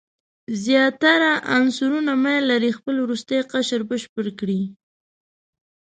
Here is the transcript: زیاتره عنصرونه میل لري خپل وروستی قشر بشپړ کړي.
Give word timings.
زیاتره 0.63 1.31
عنصرونه 1.55 2.13
میل 2.23 2.43
لري 2.51 2.71
خپل 2.77 2.95
وروستی 3.01 3.39
قشر 3.51 3.81
بشپړ 3.89 4.25
کړي. 4.39 4.61